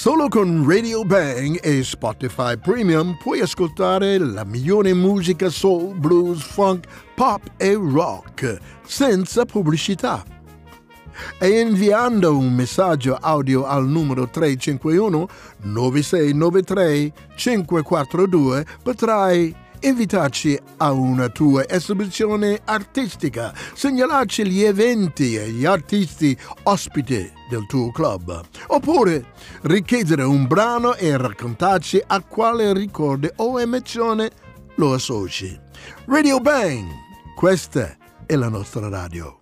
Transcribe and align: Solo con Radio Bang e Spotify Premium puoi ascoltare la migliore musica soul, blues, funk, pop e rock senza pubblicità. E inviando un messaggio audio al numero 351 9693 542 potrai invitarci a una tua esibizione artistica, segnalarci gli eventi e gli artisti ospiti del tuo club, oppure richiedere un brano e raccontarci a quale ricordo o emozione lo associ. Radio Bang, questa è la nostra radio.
Solo 0.00 0.28
con 0.28 0.66
Radio 0.66 1.04
Bang 1.04 1.58
e 1.62 1.84
Spotify 1.84 2.56
Premium 2.56 3.18
puoi 3.18 3.40
ascoltare 3.40 4.16
la 4.16 4.44
migliore 4.44 4.94
musica 4.94 5.50
soul, 5.50 5.94
blues, 5.94 6.40
funk, 6.40 6.86
pop 7.14 7.42
e 7.58 7.74
rock 7.74 8.58
senza 8.82 9.44
pubblicità. 9.44 10.24
E 11.38 11.60
inviando 11.60 12.34
un 12.34 12.50
messaggio 12.54 13.14
audio 13.20 13.66
al 13.66 13.86
numero 13.86 14.26
351 14.26 15.28
9693 15.64 17.12
542 17.34 18.66
potrai 18.82 19.54
invitarci 19.80 20.58
a 20.78 20.92
una 20.92 21.28
tua 21.28 21.68
esibizione 21.68 22.60
artistica, 22.64 23.54
segnalarci 23.74 24.46
gli 24.46 24.62
eventi 24.62 25.36
e 25.36 25.50
gli 25.50 25.64
artisti 25.64 26.36
ospiti 26.64 27.30
del 27.48 27.66
tuo 27.66 27.90
club, 27.90 28.42
oppure 28.68 29.32
richiedere 29.62 30.22
un 30.22 30.46
brano 30.46 30.94
e 30.94 31.16
raccontarci 31.16 32.02
a 32.06 32.20
quale 32.22 32.72
ricordo 32.72 33.30
o 33.36 33.60
emozione 33.60 34.30
lo 34.76 34.94
associ. 34.94 35.58
Radio 36.06 36.38
Bang, 36.40 36.86
questa 37.34 37.96
è 38.26 38.34
la 38.36 38.48
nostra 38.48 38.88
radio. 38.88 39.40